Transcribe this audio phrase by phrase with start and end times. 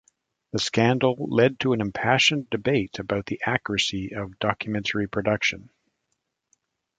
[0.51, 5.69] The scandal led to an impassioned debate about the accuracy of documentary production.